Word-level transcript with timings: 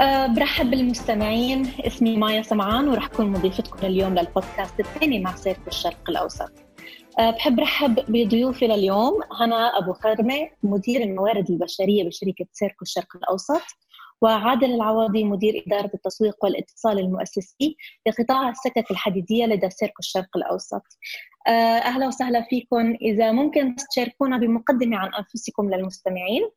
أه 0.00 0.26
برحب 0.26 0.70
بالمستمعين. 0.70 1.72
اسمي 1.86 2.16
مايا 2.16 2.42
سمعان 2.42 2.88
ورح 2.88 3.06
كون 3.06 3.26
مضيفتكم 3.26 3.86
اليوم 3.86 4.14
للبودكاست 4.14 4.80
الثاني 4.80 5.20
مع 5.20 5.34
سيركو 5.34 5.68
الشرق 5.68 6.10
الأوسط. 6.10 6.52
أه 7.18 7.30
بحب 7.30 7.60
رحب 7.60 7.94
بضيوفي 8.08 8.66
لليوم. 8.66 9.20
هنا 9.40 9.78
أبو 9.78 9.92
خرمة 9.92 10.50
مدير 10.62 11.02
الموارد 11.02 11.50
البشرية 11.50 12.04
بشركة 12.04 12.46
سيركو 12.52 12.82
الشرق 12.82 13.16
الأوسط 13.16 13.62
وعادل 14.22 14.74
العواضي 14.74 15.24
مدير 15.24 15.64
إدارة 15.66 15.90
التسويق 15.94 16.44
والاتصال 16.44 16.98
المؤسسي 16.98 17.76
لقطاع 18.06 18.48
السكك 18.48 18.90
الحديدية 18.90 19.46
لدى 19.46 19.70
سيركو 19.70 19.98
الشرق 19.98 20.36
الأوسط. 20.36 20.82
أه 21.46 21.50
أهلا 21.78 22.06
وسهلا 22.06 22.46
فيكم. 22.50 22.96
إذا 23.02 23.32
ممكن 23.32 23.76
تشاركونا 23.90 24.38
بمقدمة 24.38 24.96
عن 24.96 25.14
أنفسكم 25.14 25.70
للمستمعين. 25.70 26.50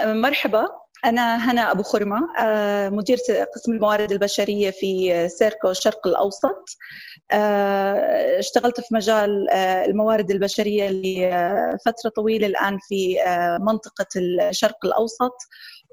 مرحبا. 0.00 0.85
أنا 1.04 1.50
هنا 1.50 1.72
أبو 1.72 1.82
خرمة 1.82 2.20
مديرة 2.90 3.20
قسم 3.54 3.72
الموارد 3.72 4.12
البشرية 4.12 4.70
في 4.70 5.28
سيركو 5.28 5.70
الشرق 5.70 6.06
الأوسط. 6.06 6.64
اشتغلت 8.38 8.80
في 8.80 8.94
مجال 8.94 9.50
الموارد 9.50 10.30
البشرية 10.30 10.88
لفترة 10.88 12.10
طويلة 12.16 12.46
الآن 12.46 12.78
في 12.88 13.16
منطقة 13.60 14.06
الشرق 14.16 14.84
الأوسط. 14.84 15.36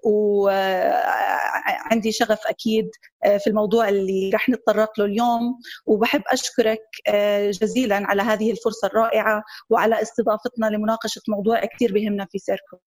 وعندي 0.06 0.92
شغف 2.12 2.48
أكيد 2.48 2.90
في 3.24 3.48
الموضوع 3.48 3.90
اللي 3.90 4.32
رح 4.34 4.50
نتطرق 4.50 5.00
له 5.00 5.06
اليوم. 5.06 5.60
وبحب 5.86 6.22
أشكرك 6.28 6.82
جزيلا 7.62 7.96
على 7.96 8.22
هذه 8.22 8.52
الفرصة 8.52 8.88
الرائعة 8.88 9.44
وعلى 9.70 10.02
استضافتنا 10.02 10.66
لمناقشة 10.66 11.22
موضوع 11.28 11.66
كثير 11.66 11.94
بهمنا 11.94 12.28
في 12.32 12.40
سيركو. 12.40 12.78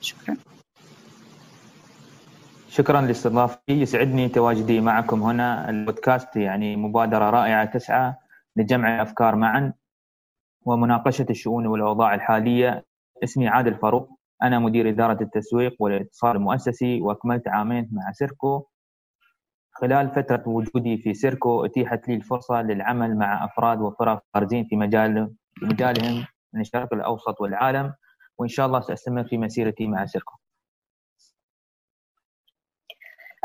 شكرا. 0.00 0.36
شكرا 2.68 3.00
لاستضافتي 3.00 3.72
يسعدني 3.72 4.28
تواجدي 4.28 4.80
معكم 4.80 5.22
هنا. 5.22 5.70
البودكاست 5.70 6.36
يعني 6.36 6.76
مبادرة 6.76 7.30
رائعة 7.30 7.64
تسعى 7.64 8.14
لجمع 8.56 8.94
الأفكار 8.94 9.36
معا 9.36 9.72
ومناقشة 10.66 11.26
الشؤون 11.30 11.66
والأوضاع 11.66 12.14
الحالية. 12.14 12.84
اسمي 13.24 13.48
عادل 13.48 13.74
فاروق. 13.74 14.18
أنا 14.42 14.58
مدير 14.58 14.88
إدارة 14.88 15.22
التسويق 15.22 15.76
والاتصال 15.78 16.36
المؤسسي 16.36 17.00
وأكملت 17.00 17.48
عامين 17.48 17.88
مع 17.92 18.12
سيركو. 18.12 18.66
خلال 19.72 20.08
فترة 20.08 20.42
وجودي 20.48 20.96
في 20.96 21.14
سيركو 21.14 21.64
أتيحت 21.64 22.08
لي 22.08 22.14
الفرصة 22.14 22.62
للعمل 22.62 23.16
مع 23.18 23.44
أفراد 23.44 23.80
وفرق 23.80 24.22
خارجين 24.34 24.64
في 24.64 24.76
مجال 24.76 25.34
في 25.54 25.66
مجالهم 25.66 26.26
من 26.52 26.60
الشرق 26.60 26.94
الأوسط 26.94 27.40
والعالم. 27.40 27.94
وإن 28.40 28.48
شاء 28.48 28.66
الله 28.66 28.80
سأستمر 28.80 29.24
في 29.24 29.38
مسيرتي 29.38 29.86
مع 29.86 30.06
سيركو. 30.06 30.34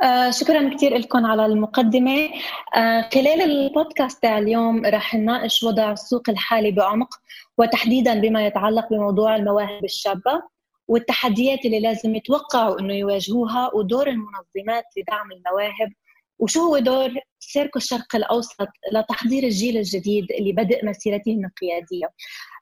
آه 0.04 0.32
شكرا 0.32 0.76
كثير 0.76 0.98
لكم 0.98 1.26
على 1.26 1.46
المقدمة. 1.46 2.30
آه 2.76 3.10
خلال 3.14 3.42
البودكاست 3.42 4.22
تاع 4.22 4.38
اليوم 4.38 4.86
رح 4.86 5.16
نناقش 5.16 5.64
وضع 5.64 5.92
السوق 5.92 6.30
الحالي 6.30 6.72
بعمق 6.72 7.10
وتحديدا 7.58 8.20
بما 8.22 8.46
يتعلق 8.48 8.90
بموضوع 8.90 9.36
المواهب 9.36 9.84
الشابة 9.84 10.44
والتحديات 10.88 11.66
اللي 11.66 11.80
لازم 11.80 12.16
يتوقعوا 12.16 12.80
إنه 12.80 12.94
يواجهوها 12.94 13.72
ودور 13.76 14.08
المنظمات 14.08 14.84
لدعم 14.98 15.32
المواهب 15.32 15.92
وشو 16.40 16.60
هو 16.62 16.78
دور 16.78 17.10
سيركو 17.40 17.80
الشرق 17.80 18.16
الأوسط 18.16 18.68
لتحضير 18.94 19.44
الجيل 19.44 19.78
الجديد 19.78 20.28
بدأ 20.56 20.86
مسيرتهم 20.86 21.46
القياديه. 21.46 22.10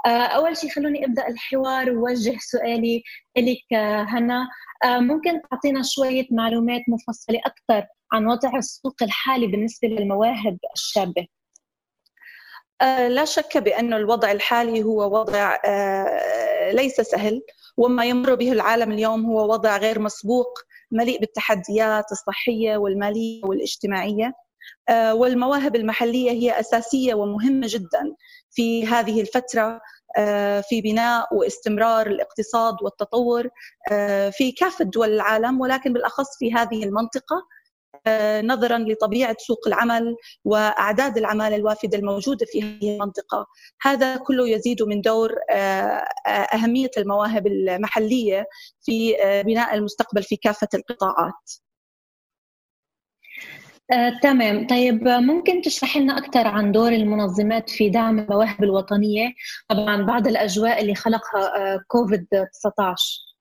أول 0.06 0.58
شيء 0.58 0.70
خلوني 0.70 1.06
أبدأ 1.06 1.28
الحوار 1.28 1.90
ووجه 1.92 2.38
سؤالي 2.40 3.04
لك 3.38 3.74
هنا 4.08 4.48
ممكن 4.86 5.42
تعطينا 5.52 5.82
شوية 5.84 6.28
معلومات 6.32 6.82
مفصلة 6.88 7.40
أكثر 7.46 7.88
عن 8.12 8.28
وضع 8.28 8.58
السوق 8.58 9.04
الحالي 9.04 9.48
بالنسبة 9.48 9.88
للمواهب 9.88 10.58
الشابة؟ 10.76 11.28
لا 13.08 13.26
شك 13.26 13.58
بأن 13.58 13.94
الوضع 13.94 14.32
الحالي 14.32 14.84
هو 14.84 15.20
وضع 15.20 15.58
ليس 16.72 17.02
سهل 17.02 17.42
وما 17.78 18.06
يمر 18.06 18.36
به 18.36 18.52
العالم 18.52 18.92
اليوم 18.92 19.26
هو 19.26 19.52
وضع 19.52 19.78
غير 19.78 20.00
مسبوق 20.00 20.60
مليء 20.94 21.20
بالتحديات 21.20 22.12
الصحية 22.12 22.78
والمالية 22.78 23.46
والاجتماعية. 23.46 24.34
والمواهب 25.12 25.76
المحلية 25.76 26.32
هي 26.32 26.60
أساسية 26.60 27.14
ومهمة 27.14 27.68
جدا 27.70 28.16
في 28.52 28.88
هذه 28.88 29.22
الفترة 29.22 29.82
في 30.70 30.82
بناء 30.82 31.36
واستمرار 31.36 32.08
الاقتصاد 32.08 32.76
والتطور 32.82 33.50
في 34.32 34.52
كافه 34.58 34.86
دول 34.86 35.10
العالم 35.14 35.62
ولكن 35.62 35.94
بالأخص 35.94 36.38
في 36.40 36.54
هذه 36.54 36.84
المنطقة. 36.84 37.36
نظرا 38.44 38.78
لطبيعة 38.78 39.36
سوق 39.40 39.68
العمل 39.68 40.16
وأعداد 40.46 41.18
العمالة 41.18 41.56
الوافدة 41.56 41.98
الموجودة 41.98 42.46
في 42.46 42.62
هذه 42.62 42.96
المنطقة، 42.96 43.48
هذا 43.82 44.18
كله 44.18 44.50
يزيد 44.50 44.84
من 44.84 45.02
دور 45.02 45.32
أهمية 46.54 46.92
المواهب 46.98 47.48
المحلية 47.48 48.46
في 48.82 49.16
بناء 49.46 49.76
المستقبل 49.76 50.24
في 50.24 50.36
كافة 50.36 50.68
القطاعات. 50.74 51.52
آه، 53.92 54.20
تمام. 54.24 54.68
طيب 54.68 55.08
ممكن 55.08 55.62
تشرح 55.62 55.98
لنا 55.98 56.18
أكثر 56.18 56.48
عن 56.48 56.72
دور 56.72 56.92
المنظمات 56.92 57.70
في 57.70 57.90
دعم 57.90 58.20
المواهب 58.20 58.64
الوطنية؟ 58.64 59.34
طبعا 59.70 60.02
بعد 60.04 60.28
الأجواء 60.28 60.82
اللي 60.82 60.96
خلقها 60.96 61.78
كوفيد 61.88 62.28
19 62.54 63.33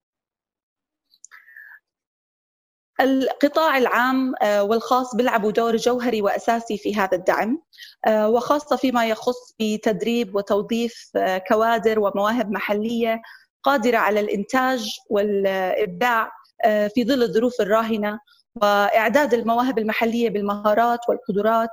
القطاع 3.01 3.77
العام 3.77 4.33
والخاص 4.43 5.15
بيلعبوا 5.15 5.51
دور 5.51 5.75
جوهري 5.75 6.21
وأساسي 6.21 6.77
في 6.77 6.95
هذا 6.95 7.17
الدعم 7.17 7.61
وخاصة 8.07 8.75
فيما 8.75 9.05
يخص 9.07 9.55
بتدريب 9.59 10.35
وتوظيف 10.35 11.11
كوادر 11.47 11.99
ومواهب 11.99 12.51
محلية 12.51 13.21
قادرة 13.63 13.97
على 13.97 14.19
الإنتاج 14.19 14.89
والإبداع 15.09 16.31
في 16.63 17.05
ظل 17.05 17.23
الظروف 17.23 17.61
الراهنة. 17.61 18.19
وإعداد 18.61 19.33
المواهب 19.33 19.79
المحلية 19.79 20.29
بالمهارات 20.29 20.99
والقدرات 21.09 21.69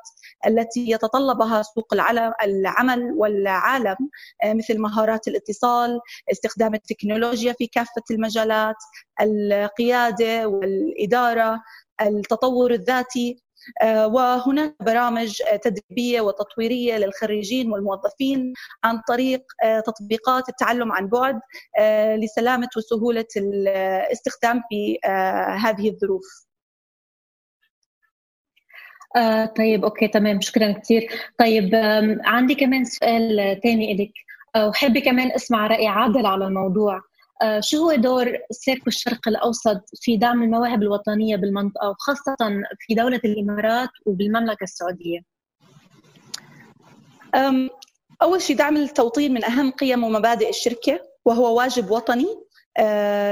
التي 0.46 0.90
يتطلبها 0.90 1.62
سوق 1.62 1.94
العمل 2.44 3.12
والعالم 3.16 3.96
مثل 4.44 4.78
مهارات 4.78 5.28
الاتصال، 5.28 6.00
استخدام 6.32 6.74
التكنولوجيا 6.74 7.52
في 7.52 7.66
كافة 7.66 8.02
المجالات، 8.10 8.76
القيادة 9.20 10.48
والإدارة، 10.48 11.62
التطور 12.00 12.70
الذاتي 12.70 13.42
وهناك 13.84 14.76
برامج 14.80 15.42
تدريبية 15.62 16.20
وتطويرية 16.20 16.96
للخريجين 16.96 17.72
والموظفين 17.72 18.52
عن 18.84 19.00
طريق 19.08 19.42
تطبيقات 19.86 20.48
التعلم 20.48 20.92
عن 20.92 21.06
بعد 21.08 21.40
لسلامة 22.18 22.68
وسهولة 22.76 23.26
الاستخدام 23.36 24.62
في 24.68 24.98
هذه 25.64 25.90
الظروف. 25.90 26.49
آه 29.16 29.44
طيب 29.44 29.84
okay 29.84 30.08
تمام 30.08 30.40
شكرا 30.40 30.72
كثير 30.72 31.10
طيب 31.38 31.70
عندي 32.24 32.54
كمان 32.54 32.84
سؤال 32.84 33.60
ثاني 33.62 33.94
لك 33.96 34.12
وحابة 34.66 35.00
كمان 35.00 35.30
أسمع 35.32 35.66
رأي 35.66 35.86
عادل 35.86 36.26
على 36.26 36.46
الموضوع. 36.46 37.02
آه 37.42 37.60
شو 37.60 37.76
هو 37.76 37.94
دور 37.94 38.38
سيركو 38.50 38.86
الشرق 38.86 39.28
الأوسط 39.28 39.80
في 40.02 40.16
دعم 40.16 40.42
المواهب 40.42 40.82
الوطنية 40.82 41.36
بالمنطقة 41.36 41.90
وخاصة 41.90 42.36
في 42.78 42.94
دولة 42.94 43.20
الإمارات 43.24 43.88
وبالمملكة 44.06 44.64
السعودية؟ 44.64 45.20
أول 48.22 48.42
شيء 48.42 48.56
دعم 48.56 48.76
التوطين 48.76 49.34
من 49.34 49.44
أهم 49.44 49.70
قيم 49.70 50.04
ومبادئ 50.04 50.48
الشركة 50.48 51.00
وهو 51.24 51.58
واجب 51.58 51.90
وطني. 51.90 52.26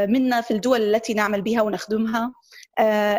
منا 0.07 0.41
في 0.41 0.51
الدول 0.51 0.83
التي 0.83 1.15
نعمل 1.15 1.43
بها 1.43 1.63
ونخدمها. 1.63 2.25
آه 2.25 2.33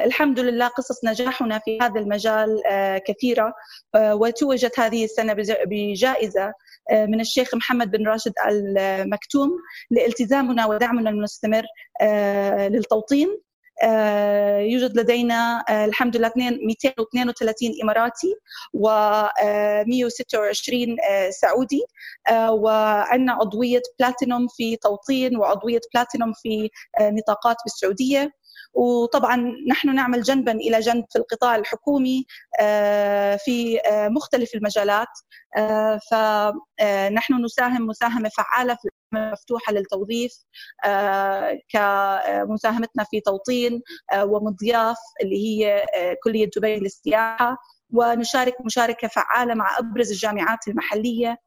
الحمد 0.05 0.39
لله 0.39 0.67
قصص 0.67 1.05
نجاحنا 1.05 1.59
في 1.59 1.77
هذا 1.81 1.99
المجال 1.99 2.67
آه 2.67 2.97
كثيرة 2.97 3.53
آه 3.95 4.15
وتوجت 4.15 4.79
هذه 4.79 5.03
السنة 5.05 5.35
بجائزة 5.65 6.53
من 6.91 7.19
الشيخ 7.19 7.55
محمد 7.55 7.91
بن 7.91 8.07
راشد 8.07 8.33
المكتوم 8.47 9.49
لالتزامنا 9.91 10.65
ودعمنا 10.65 11.09
المستمر 11.09 11.63
للتوطين. 12.69 13.27
يوجد 14.59 14.97
لدينا 14.99 15.63
الحمد 15.69 16.17
لله 16.17 16.31
232 16.37 17.71
إماراتي 17.83 18.35
و 18.73 18.89
126 19.87 20.95
سعودي. 21.29 21.81
وعندنا 22.49 23.33
عضويه 23.33 23.81
بلاتينوم 23.99 24.47
في 24.47 24.75
توطين 24.75 25.37
وعضويه 25.37 25.79
بلاتينوم 25.93 26.33
في 26.33 26.69
نطاقات 27.01 27.57
بالسعودية. 27.65 28.31
وطبعا 28.73 29.53
نحن 29.69 29.95
نعمل 29.95 30.21
جنبا 30.21 30.51
إلى 30.51 30.79
جنب 30.79 31.05
في 31.09 31.19
القطاع 31.19 31.55
الحكومي 31.55 32.25
في 33.45 33.79
مختلف 34.11 34.55
المجالات 34.55 35.07
فنحن 36.11 37.43
نساهم 37.45 37.87
مساهمة 37.87 38.29
فعالة 38.37 38.73
في 38.81 38.89
مفتوحة 39.13 39.73
للتوظيف 39.73 40.31
كمساهمتنا 41.69 43.03
في 43.11 43.19
توطين 43.25 43.81
ومضياف 44.17 44.97
اللي 45.21 45.35
هي 45.47 45.85
كلية 46.23 46.49
دبي 46.57 46.79
للسياحة 46.79 47.57
ونشارك 47.93 48.55
مشاركة 48.65 49.07
فعالة 49.07 49.53
مع 49.53 49.77
أبرز 49.79 50.11
الجامعات 50.11 50.67
المحلية 50.67 51.37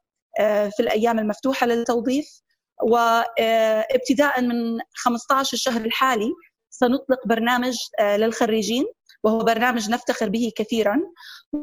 في 0.76 0.80
الأيام 0.80 1.18
المفتوحة 1.18 1.66
للتوظيف 1.66 2.42
وابتداء 2.82 4.40
من 4.40 4.78
15 4.94 5.50
الشهر 5.54 5.80
الحالي 5.80 6.32
سنطلق 6.72 7.26
برنامج 7.26 7.78
للخريجين 8.00 8.84
وهو 9.24 9.38
برنامج 9.38 9.90
نفتخر 9.90 10.28
به 10.28 10.52
كثيرا. 10.56 11.00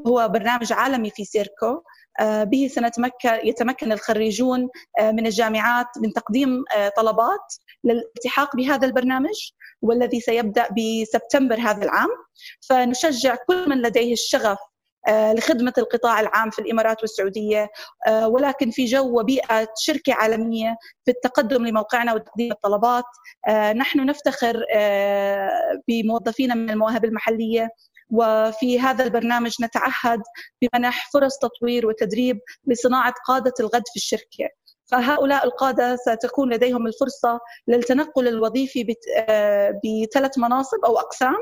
هو 0.08 0.28
برنامج 0.28 0.74
عالمي 0.74 1.10
في 1.10 1.26
سيركو. 1.26 1.82
به 2.22 2.70
سنتمكن 2.76 3.40
يتمكن 3.44 3.92
الخريجون 3.92 4.70
من 5.02 5.26
الجامعات 5.26 5.88
من 5.98 6.14
تقديم 6.14 6.64
طلبات 6.98 7.54
للالتحاق 7.84 8.56
بهذا 8.56 8.88
البرنامج 8.88 9.52
والذي 9.82 10.20
سيبدأ 10.22 10.68
بسبتمبر 10.72 11.60
هذا 11.60 11.84
العام. 11.84 12.10
فنشجع 12.70 13.36
كل 13.48 13.70
من 13.70 13.82
لديه 13.82 14.14
الشغف 14.14 14.58
آه، 15.10 15.34
لخدمة 15.34 15.74
القطاع 15.78 16.20
العام 16.20 16.50
في 16.50 16.60
الإمارات 16.60 17.02
والسعودية 17.02 17.70
آه، 18.08 18.28
ولكن 18.28 18.72
في 18.72 18.86
جو 18.86 19.20
وبيئة 19.20 19.68
شركة 19.78 20.14
عالمية 20.14 20.78
في 21.06 21.12
التقدم 21.12 21.66
لموقعنا 21.66 22.14
وتقديم 22.14 22.52
الطلبات. 22.52 23.04
آه، 23.48 23.74
نحن 23.74 24.06
نفتخر 24.06 24.66
بموظفينا 25.88 26.56
من 26.56 26.70
المواهب 26.70 27.06
المحلية 27.06 27.70
وفي 28.10 28.80
هذا 28.80 29.04
البرنامج 29.04 29.56
نتعهد 29.62 30.22
بمنح 30.62 31.10
فرص 31.14 31.38
تطوير 31.38 31.88
وتدريب 31.88 32.40
لصناعة 32.68 33.14
قادة 33.28 33.54
الغد 33.60 33.84
في 33.88 33.96
الشركة. 33.96 34.50
فهؤلاء 34.86 35.46
القادة 35.46 35.96
ستكون 35.96 36.54
لديهم 36.54 36.88
الفرصة 36.88 37.40
للتنقل 37.68 38.28
الوظيفي 38.28 38.96
بثلاث 39.84 40.38
مناصب 40.38 40.86
أو 40.86 41.00
أقسام 41.00 41.36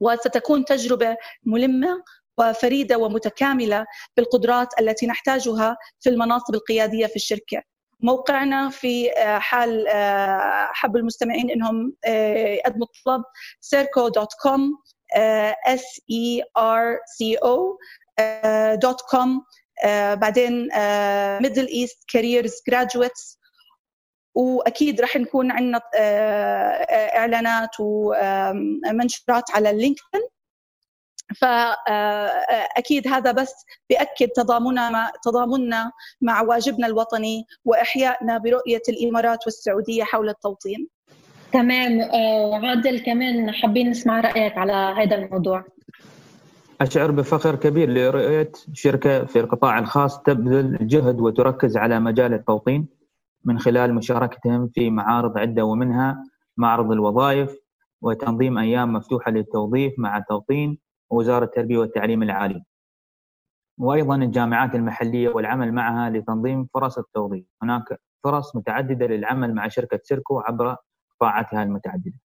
وستكون 0.00 0.64
تجربة 0.64 1.16
ملمة 1.46 2.02
وفريدة 2.40 2.98
ومتكاملة 2.98 3.86
بالقدرات 4.16 4.68
التي 4.80 5.06
نحتاجها 5.06 5.76
في 6.00 6.10
المناصب 6.10 6.54
القيادية 6.54 7.06
في 7.06 7.16
الشركة. 7.16 7.62
موقعنا 8.00 8.70
في 8.70 9.10
آه، 9.10 9.38
حال 9.38 9.88
آه، 9.88 10.68
حب 10.72 10.96
المستمعين 10.96 11.50
إنهم 11.50 11.94
آه، 12.04 12.48
يقدموا 12.48 12.86
الطلب 12.86 13.22
serco.com 13.74 14.60
s 15.68 15.84
e 16.12 16.42
r 16.58 16.98
c 17.16 17.36
o 17.44 17.78
dot 18.74 19.00
com 19.10 19.44
بعدين 20.14 20.68
Middle 21.42 21.66
East 21.66 22.04
careers 22.08 22.52
graduates 22.68 23.38
وأكيد 24.34 25.00
راح 25.00 25.16
نكون 25.16 25.50
عندنا 25.50 25.80
إعلانات 27.16 27.70
ومنشورات 27.80 29.50
على 29.50 29.70
ال 29.70 29.76
LinkedIn 29.76 30.28
فاكيد 31.36 33.08
هذا 33.08 33.32
بس 33.32 33.64
بيأكد 33.88 34.28
تضامننا 34.28 34.90
مع 34.90 35.10
تضامننا 35.22 35.92
مع 36.20 36.42
واجبنا 36.42 36.86
الوطني 36.86 37.44
وإحيائنا 37.64 38.38
برؤية 38.38 38.82
الإمارات 38.88 39.38
والسعودية 39.46 40.04
حول 40.04 40.28
التوطين. 40.28 40.88
تمام 41.52 42.00
آه، 42.00 42.66
عادل 42.66 43.00
كمان 43.00 43.50
حابين 43.50 43.90
نسمع 43.90 44.20
رأيك 44.20 44.58
على 44.58 44.72
هذا 44.72 45.16
الموضوع. 45.16 45.64
أشعر 46.80 47.10
بفخر 47.10 47.54
كبير 47.54 47.90
لرؤية 47.90 48.52
شركة 48.72 49.24
في 49.24 49.40
القطاع 49.40 49.78
الخاص 49.78 50.22
تبذل 50.22 50.86
جهد 50.86 51.20
وتركز 51.20 51.76
على 51.76 52.00
مجال 52.00 52.34
التوطين 52.34 52.86
من 53.44 53.58
خلال 53.58 53.94
مشاركتهم 53.94 54.68
في 54.74 54.90
معارض 54.90 55.38
عدة 55.38 55.64
ومنها 55.64 56.24
معرض 56.56 56.92
الوظائف 56.92 57.56
وتنظيم 58.02 58.58
أيام 58.58 58.92
مفتوحة 58.92 59.30
للتوظيف 59.30 59.92
مع 59.98 60.18
التوطين 60.18 60.78
ووزارة 61.10 61.44
التربية 61.44 61.78
والتعليم 61.78 62.22
العالي. 62.22 62.64
وأيضا 63.78 64.16
الجامعات 64.16 64.74
المحلية 64.74 65.28
والعمل 65.28 65.72
معها 65.72 66.10
لتنظيم 66.10 66.68
فرص 66.74 66.98
التوظيف. 66.98 67.44
هناك 67.62 68.00
فرص 68.24 68.56
متعددة 68.56 69.06
للعمل 69.06 69.54
مع 69.54 69.68
شركة 69.68 70.00
سيركو 70.02 70.40
عبر 70.40 70.76
قطاعاتها 71.10 71.62
المتعددة. 71.62 72.18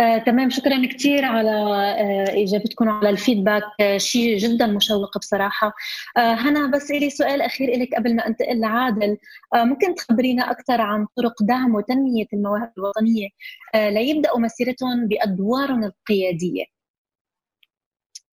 آه، 0.00 0.18
تمام. 0.18 0.50
شكرا 0.50 0.86
كثير 0.86 1.24
على 1.24 1.50
آه، 1.50 2.42
إجابتكم 2.42 2.88
على 2.88 3.10
الفيدباك. 3.10 3.62
آه، 3.80 3.98
شيء 3.98 4.36
جدا 4.38 4.66
مشوق 4.66 5.18
بصراحة. 5.18 5.72
آه، 6.16 6.34
هنا 6.34 6.66
بس 6.66 6.90
لي 6.90 7.10
سؤال 7.10 7.42
أخير 7.42 7.70
لك 7.80 7.94
قبل 7.94 8.16
ما 8.16 8.26
أنتقل 8.26 8.60
لعادل. 8.60 9.16
آه، 9.54 9.64
ممكن 9.64 9.94
تخبرينا 9.94 10.50
أكثر 10.50 10.80
عن 10.80 11.06
طرق 11.16 11.42
دعم 11.42 11.74
وتنمية 11.74 12.26
المواهب 12.32 12.72
الوطنية؟ 12.78 13.28
آه، 13.74 13.90
ليبداوا 13.90 14.38
مسيرتهم 14.40 15.08
بادوارهم 15.08 15.84
القيادية. 15.84 16.64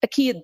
أكيد. 0.03 0.41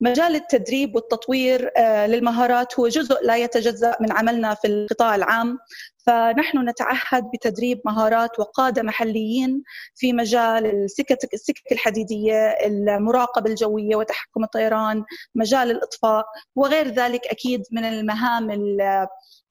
مجال 0.00 0.34
التدريب 0.34 0.94
والتطوير 0.94 1.70
للمهارات 2.06 2.80
هو 2.80 2.88
جزء 2.88 3.22
لا 3.22 3.36
يتجزأ 3.36 3.96
من 4.00 4.12
عملنا 4.12 4.54
في 4.54 4.66
القطاع 4.66 5.14
العام. 5.14 5.58
فنحن 6.06 6.68
نتعهد 6.68 7.24
بتدريب 7.34 7.80
مهارات 7.84 8.38
وقادة 8.38 8.82
محليين 8.82 9.62
في 9.94 10.12
مجال 10.12 10.66
السكك 10.66 11.34
السكك 11.34 11.72
الحديدية، 11.72 12.48
المراقبه 12.48 13.50
الجوية 13.50 13.96
وتحكم 13.96 14.44
الطيران، 14.44 15.04
مجال 15.34 15.70
الإطفاء 15.70 16.24
وغير 16.56 16.88
ذلك 16.88 17.26
أكيد 17.26 17.62
من 17.70 17.84
المهام 17.84 18.50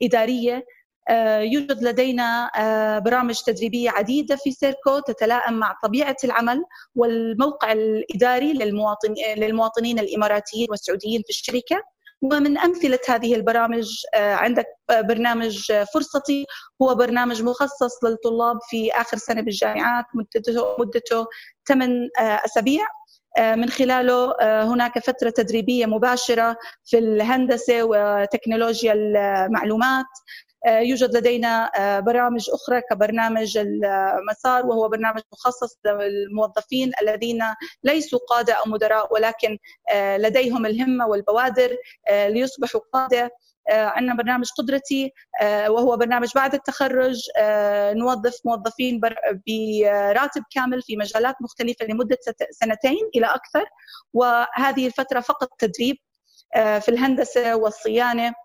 الإدارية. 0.01 0.55
آه، 0.55 0.63
يوجد 1.41 1.83
لدينا 1.83 2.51
آه، 2.55 2.99
برامج 2.99 3.41
تدريبية 3.45 3.89
عديدة 3.89 4.35
في 4.35 4.51
سيركو 4.51 4.99
تتلائم 4.99 5.53
مع 5.53 5.75
طبيعة 5.83 6.15
العمل 6.23 6.63
والموقع 6.95 7.71
الإداري 7.71 8.53
للمواطنين 9.35 9.99
الإماراتيين 9.99 10.67
والسعوديين 10.69 11.21
في 11.21 11.29
الشركة. 11.29 11.83
ومن 12.21 12.57
أمثلة 12.57 12.99
هذه 13.09 13.35
البرامج 13.35 13.87
آه، 14.15 14.33
عندك 14.33 14.65
آه، 14.89 15.01
برنامج 15.01 15.71
آه، 15.71 15.83
فرصتي. 15.83 16.45
هو 16.81 16.95
برنامج 16.95 17.43
مخصص 17.43 18.03
للطلاب 18.03 18.59
في 18.69 18.91
آخر 18.91 19.17
سنة 19.17 19.41
بالجامعات 19.41 20.05
مدته 20.13 20.75
مدته 20.79 21.25
8 21.67 22.09
أسابيع. 22.19 22.85
من 23.39 23.69
خلاله 23.69 24.33
هناك 24.41 24.99
فترة 24.99 25.29
تدريبية 25.29 25.85
مباشرة 25.85 26.57
في 26.85 26.97
الهندسة 26.97 27.83
وتكنولوجيا 27.83 28.93
المعلومات. 28.93 30.05
آه، 30.05 30.44
يوجد 30.65 31.17
لدينا 31.17 31.71
آه، 31.75 31.99
برامج 31.99 32.49
أخرى 32.49 32.81
كبرنامج 32.81 33.57
المسار 33.57 34.65
وهو 34.65 34.89
برنامج 34.89 35.21
مخصص 35.33 35.77
للموظفين 35.85 36.91
الذين 37.01 37.43
ليسوا 37.83 38.19
قادة 38.29 38.53
أو 38.53 38.63
مدراء 38.65 39.13
ولكن 39.13 39.57
آه، 39.91 40.17
لديهم 40.17 40.65
الهمة 40.65 41.07
والبوادر 41.07 41.77
ليصبحوا 42.11 42.81
قادة. 42.93 43.31
عندنا 43.69 44.15
برنامج 44.15 44.45
قدرتي 44.57 45.11
وهو 45.67 45.97
برنامج 45.97 46.31
بعد 46.35 46.53
التخرج. 46.53 47.21
نوظف 47.93 48.39
موظفين 48.45 48.99
براتب 48.99 50.43
كامل 50.51 50.81
في 50.81 50.97
مجالات 50.97 51.35
مختلفة 51.41 51.85
لمدة 51.85 52.17
سنتين 52.51 53.09
إلى 53.15 53.25
أكثر. 53.25 53.65
وهذه 54.13 54.87
الفترة 54.87 55.19
فقط 55.19 55.49
تدريب 55.59 55.95
في 56.53 56.89
الهندسة 56.89 57.55
والصيانة. 57.55 58.27
آه، 58.27 58.44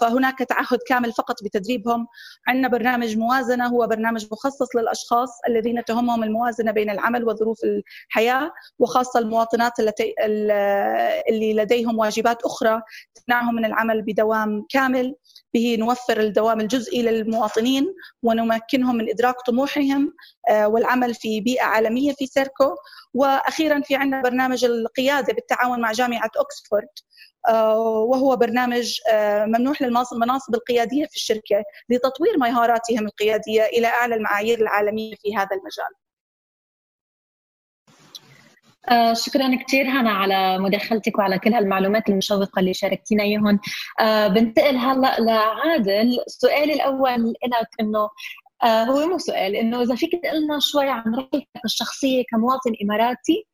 فهناك 0.00 0.38
تعهد 0.38 0.78
كامل 0.86 1.12
فقط 1.12 1.44
بتدريبهم 1.44 2.06
عندنا 2.48 2.68
برنامج 2.68 3.16
موازنة 3.16 3.66
هو 3.66 3.86
برنامج 3.86 4.26
مخصص 4.32 4.76
للأشخاص 4.76 5.30
الذين 5.48 5.84
تهمهم 5.84 6.22
الموازنة 6.22 6.72
بين 6.72 6.90
العمل 6.90 7.24
وظروف 7.28 7.58
الحياة 7.64 8.50
وخاصة 8.78 9.20
المواطنات 9.20 9.80
التي 9.80 10.14
اللي 11.28 11.54
لديهم 11.54 11.98
واجبات 11.98 12.42
أخرى 12.42 12.82
تمنعهم 13.14 13.54
من 13.54 13.64
العمل 13.64 14.02
بدوام 14.02 14.66
كامل. 14.70 15.14
به 15.54 15.76
نوفر 15.78 16.20
الدوام 16.20 16.60
الجزئي 16.60 17.02
للمواطنين 17.02 17.94
ونمكنهم 18.22 18.96
من 18.96 19.08
إدراك 19.08 19.34
طموحهم 19.46 20.14
آه، 20.50 20.68
والعمل 20.68 21.14
في 21.14 21.40
بيئة 21.40 21.64
عالمية 21.64 22.12
في 22.12 22.26
سيركو. 22.26 22.74
وأخيرا 23.14 23.80
في 23.80 23.94
عندنا 23.96 24.22
برنامج 24.22 24.64
القيادة 24.64 25.32
بالتعاون 25.32 25.80
مع 25.80 25.92
جامعة 25.92 26.30
أكسفورد. 26.36 26.88
آه، 26.88 27.33
وهو 28.10 28.36
برنامج 28.36 29.00
آه، 29.12 29.44
ممنوح 29.44 29.82
للمناصب 29.82 30.54
القيادية 30.54 31.06
في 31.06 31.16
الشركة 31.16 31.64
لتطوير 31.88 32.38
مهاراتهم 32.38 33.06
القيادية 33.06 33.62
إلى 33.62 33.86
أعلى 33.86 34.14
المعايير 34.14 34.58
العالمية 34.60 35.14
في 35.22 35.36
هذا 35.36 35.48
المجال. 35.52 35.94
آه 38.88 39.12
شكرا 39.14 39.56
كثير 39.64 39.86
هنا 39.86 40.10
على 40.10 40.58
مداخلتك 40.58 41.18
وعلى 41.18 41.38
كل 41.38 41.54
هالمعلومات 41.54 42.08
المشوقة 42.08 42.60
اللي 42.60 42.74
شاركتينا 42.74 43.22
اياهم 43.22 43.60
آه 44.00 44.28
بنتقل 44.28 44.76
هلأ 44.76 45.20
لعادل. 45.20 46.18
سؤالي 46.26 46.72
الأول 46.74 47.30
لك 47.30 47.68
إنه 47.80 48.08
آه 48.62 48.84
هو 48.84 49.06
مو 49.06 49.18
سؤال 49.18 49.56
إنه 49.56 49.82
إذا 49.82 49.94
فيك 49.94 50.12
تقلنا 50.22 50.58
شوي 50.60 50.88
عن 50.88 51.14
رحلتك 51.14 51.48
الشخصية 51.64 52.22
كمواطن 52.30 52.72
إماراتي 52.82 53.46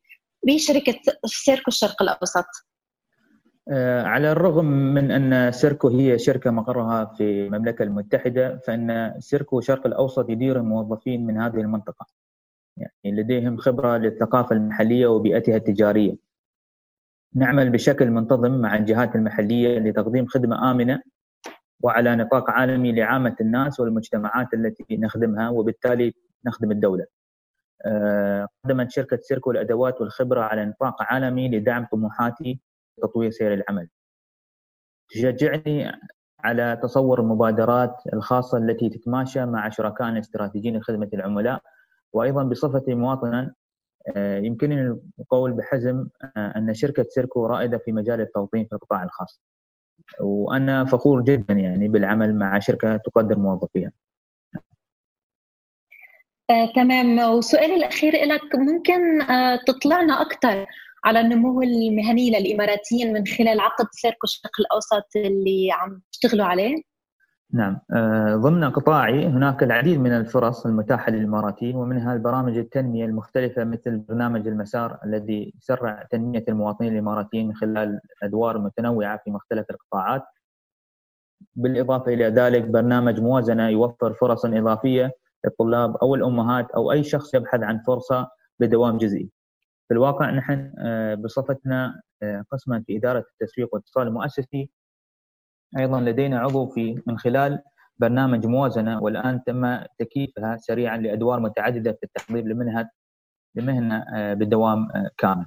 بشركة 0.46 1.00
سيركو 1.26 1.68
الشرق 1.68 2.02
الأوسط. 2.02 2.44
آه، 2.44 2.69
على 4.04 4.32
الرغم 4.32 4.64
من 4.64 5.10
أن 5.10 5.52
سيركو 5.52 5.88
هي 5.88 6.18
شركة 6.18 6.50
مقرها 6.50 7.04
في 7.04 7.46
المملكة 7.46 7.82
المتحدة 7.82 8.56
فإن 8.56 9.14
سيركو 9.18 9.58
الشرق 9.58 9.86
الأوسط 9.86 10.30
يدير 10.30 10.62
موظفين 10.62 11.26
من 11.26 11.38
هذه 11.38 11.60
المنطقة 11.60 12.06
يعني 12.76 12.92
لديهم 13.04 13.56
خبرة 13.56 13.96
للثقافة 13.96 14.56
المحلية 14.56 15.06
وبيئتها 15.06 15.56
التجارية 15.56 16.16
نعمل 17.34 17.70
بشكل 17.70 18.10
منتظم 18.10 18.60
مع 18.60 18.76
الجهات 18.76 19.16
المحلية 19.16 19.78
لتقديم 19.78 20.26
خدمة 20.26 20.70
آمنة 20.70 21.02
وعلى 21.80 22.16
نطاق 22.16 22.50
عالمي 22.50 22.92
لعامة 22.92 23.36
الناس 23.40 23.80
والمجتمعات 23.80 24.54
التي 24.54 24.96
نخدمها 24.96 25.48
وبالتالي 25.48 26.14
نخدم 26.46 26.70
الدولة. 26.70 27.06
آه، 27.86 28.48
قدمت 28.64 28.90
شركة 28.90 29.18
سيركو 29.22 29.50
الأدوات 29.50 30.00
والخبرة 30.00 30.40
على 30.40 30.64
نطاق 30.64 31.02
عالمي 31.02 31.48
لدعم 31.48 31.86
طموحاتي 31.92 32.60
تطوير 33.02 33.30
سير 33.30 33.54
العمل. 33.54 33.88
تشجعني 35.08 35.92
على 36.44 36.80
تصور 36.82 37.20
المبادرات 37.20 37.96
الخاصة 38.12 38.58
التي 38.58 38.88
تتماشى 38.88 39.46
مع 39.46 39.68
شركائنا 39.68 40.12
الاستراتيجيين 40.12 40.76
لخدمة 40.76 41.08
العملاء 41.14 41.62
وأيضا 42.12 42.42
بصفتي 42.44 42.94
مواطنا 42.94 43.54
آه، 44.16 44.38
يمكنني 44.38 45.00
القول 45.20 45.52
بحزم 45.52 46.06
آه، 46.36 46.52
أن 46.56 46.74
شركة 46.74 47.06
سيركو 47.08 47.46
رائدة 47.46 47.78
في 47.78 47.92
مجال 47.92 48.20
التوطين 48.20 48.66
في 48.66 48.72
القطاع 48.72 49.02
الخاص. 49.04 49.40
وأنا 50.20 50.84
فخور 50.84 51.22
جدا 51.22 51.54
يعني 51.54 51.88
بالعمل 51.88 52.34
مع 52.34 52.58
شركة 52.58 52.96
تقدر 52.96 53.38
موظفيها. 53.38 53.92
آه، 56.50 56.72
تمام. 56.76 57.18
وسؤالي 57.18 57.74
الأخير 57.74 58.12
لك 58.12 58.54
ممكن 58.54 59.22
آه، 59.22 59.58
تطلعنا 59.66 60.22
أكثر 60.22 60.66
على 61.04 61.20
النمو 61.20 61.62
المهني 61.62 62.30
للإماراتيين 62.30 63.12
من 63.12 63.26
خلال 63.26 63.60
عقد 63.60 63.86
سيركو 63.92 64.24
الشرق 64.24 64.60
الأوسط 64.60 65.16
اللي 65.16 65.68
عم 65.72 66.00
تشتغلوا 66.12 66.46
عليه؟ 66.46 66.82
نعم. 67.52 67.78
آه، 67.92 68.36
ضمن 68.36 68.70
قطاعي 68.70 69.26
هناك 69.26 69.62
العديد 69.62 70.00
من 70.00 70.12
الفرص 70.12 70.66
المتاحة 70.66 71.12
للإماراتيين 71.12 71.76
ومنها 71.76 72.14
البرامج 72.14 72.58
التنمية 72.58 73.04
المختلفة 73.04 73.64
مثل 73.64 73.98
برنامج 73.98 74.48
المسار 74.48 74.98
الذي 75.04 75.52
يسرع 75.58 76.06
تنمية 76.10 76.44
المواطنين 76.48 76.92
الإماراتيين 76.92 77.48
من 77.48 77.54
خلال 77.54 78.00
أدوار 78.22 78.58
متنوعة 78.58 79.20
في 79.24 79.30
مختلف 79.30 79.66
القطاعات. 79.70 80.22
بالإضافة 81.54 82.12
إلى 82.12 82.24
ذلك 82.24 82.64
برنامج 82.64 83.20
موازنة 83.20 83.68
يوفر 83.68 84.14
فرصا 84.14 84.58
إضافية 84.58 85.12
للطلاب 85.44 85.96
أو 85.96 86.14
الأمهات 86.14 86.70
أو 86.70 86.92
أي 86.92 87.04
شخص 87.04 87.34
يبحث 87.34 87.62
عن 87.62 87.82
فرصة 87.86 88.28
بدوام 88.60 88.98
جزئي. 88.98 89.30
في 89.90 89.94
الواقع 89.94 90.30
نحن 90.30 90.72
آه، 90.78 91.14
بصفتنا 91.14 92.00
آه، 92.22 92.44
قسما 92.52 92.84
في 92.86 92.96
إدارة 92.96 93.24
التسويق 93.32 93.74
والاتصال 93.74 94.06
المؤسسي 94.06 94.70
أيضا 95.78 96.00
لدينا 96.00 96.40
عضو 96.40 96.66
في 96.66 97.02
من 97.06 97.18
خلال 97.18 97.62
برنامج 97.98 98.46
موازنة 98.46 99.02
والآن 99.02 99.44
تم 99.46 99.78
تكييفها 99.98 100.56
سريعا 100.56 100.96
لأدوار 100.96 101.40
متعددة 101.40 101.92
في 101.92 102.02
التحضير 102.04 102.44
لمنهة 102.44 102.90
لمهنة 103.54 104.04
آه، 104.14 104.34
بدوام 104.34 104.88
كامل. 105.18 105.46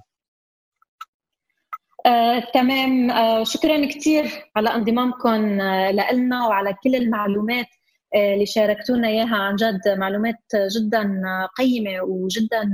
آه، 2.06 2.40
تمام. 2.54 3.12
آه، 3.12 3.44
شكرا 3.44 3.86
كثير 3.86 4.26
على 4.56 4.70
انضمامكم 4.76 5.62
آه، 5.62 5.92
لنا 5.92 6.48
وعلى 6.48 6.74
كل 6.84 6.96
المعلومات. 6.96 7.68
اللي 8.15 8.46
شاركتونا 8.46 9.08
إياها 9.08 9.36
عن 9.36 9.55
جد 9.55 9.82
معلومات 9.88 10.36
جدا 10.77 11.22
قيمة 11.58 12.01
وجدا 12.01 12.70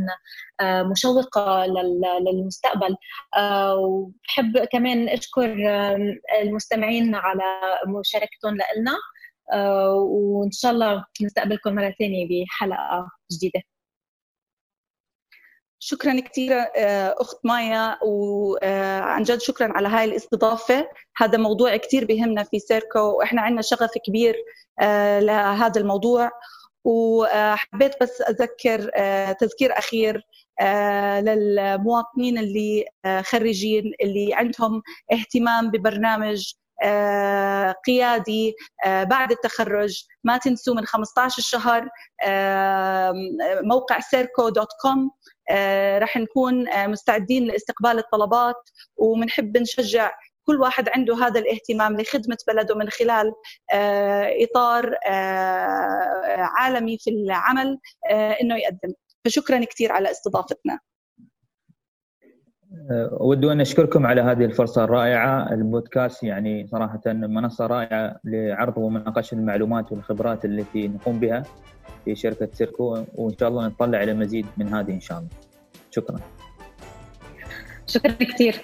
مشوقة 0.63 1.65
للمستقبل. 2.21 2.95
وبحب 3.77 4.57
كمان 4.71 5.09
أشكر 5.09 5.55
المستمعين 6.41 7.15
على 7.15 7.43
مشاركتهم 7.99 8.57
لنا 8.77 8.95
وإن 9.93 10.51
شاء 10.51 10.71
الله 10.71 11.05
نستقبلكم 11.21 11.75
مرة 11.75 11.93
ثانية 11.99 12.27
بحلقة 12.45 13.09
جديدة. 13.31 13.61
شكرا 15.79 16.19
كثير 16.19 16.65
أخت 17.21 17.37
مايا 17.43 17.97
وعن 18.03 19.23
جد 19.23 19.41
شكرا 19.41 19.73
على 19.73 19.87
هاي 19.87 20.05
الاستضافة. 20.05 20.89
هذا 21.17 21.37
موضوع 21.37 21.77
كثير 21.77 22.05
بيهمنا 22.05 22.43
في 22.43 22.59
سيركو 22.59 22.99
وإحنا 22.99 23.41
عندنا 23.41 23.61
شغف 23.61 23.91
كبير 24.05 24.35
آه، 24.79 25.19
لهذا 25.19 25.81
الموضوع. 25.81 26.31
وحبيت 26.83 27.93
بس 28.01 28.21
أذكر 28.21 28.91
آه، 28.95 29.31
تذكير 29.31 29.77
أخير 29.77 30.21
آه، 30.61 31.21
للمواطنين 31.21 32.37
اللي 32.37 32.85
خريجين 33.21 33.93
اللي 34.01 34.33
عندهم 34.33 34.81
اهتمام 35.11 35.71
ببرنامج 35.71 36.53
قيادي 37.85 38.55
بعد 38.85 39.31
التخرج. 39.31 40.03
ما 40.23 40.37
تنسوا 40.37 40.75
من 40.75 40.85
15 40.85 41.41
شهر 41.41 41.89
موقع 43.63 43.99
سيركو 43.99 44.49
dot 44.49 44.69
com 44.81 45.11
رح 45.97 46.17
نكون 46.17 46.87
مستعدين 46.87 47.43
لاستقبال 47.43 47.97
الطلبات 47.97 48.69
وبنحب 48.97 49.57
نشجع 49.57 50.11
كل 50.49 50.61
واحد 50.61 50.89
عنده 50.89 51.15
هذا 51.15 51.39
الاهتمام 51.39 52.01
لخدمة 52.01 52.37
بلده 52.47 52.75
من 52.75 52.89
خلال 52.89 53.33
آه، 53.73 54.43
إطار 54.43 54.95
آه، 55.05 56.49
عالمي 56.57 56.97
في 56.97 57.09
العمل 57.09 57.79
آه، 58.09 58.31
إنه 58.41 58.55
يقدم. 58.57 58.93
فشكرا 59.25 59.65
كثير 59.65 59.91
على 59.91 60.11
استضافتنا. 60.11 60.79
أود 63.11 63.45
أن 63.45 63.61
أشكركم 63.61 64.05
على 64.05 64.21
هذه 64.21 64.45
الفرصة 64.45 64.83
الرائعة. 64.83 65.53
البودكاست 65.53 66.23
يعني 66.23 66.67
صراحة 66.67 67.01
منصة 67.05 67.67
رائعة 67.67 68.19
لعرض 68.23 68.77
ومناقشة 68.77 69.35
المعلومات 69.35 69.91
والخبرات 69.91 70.45
التي 70.45 70.87
نقوم 70.87 71.19
بها 71.19 71.43
في 72.05 72.15
شركة 72.15 72.47
سيركو 72.53 73.03
وإن 73.15 73.37
شاء 73.39 73.49
الله 73.49 73.67
نطلع 73.67 74.03
إلى 74.03 74.13
مزيد 74.13 74.45
من 74.57 74.73
هذه 74.73 74.91
إن 74.91 75.01
شاء 75.01 75.17
الله. 75.17 75.29
شكرا. 75.91 76.19
شكرا 77.87 78.11
كثير. 78.11 78.55